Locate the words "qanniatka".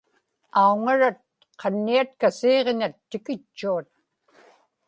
1.59-2.27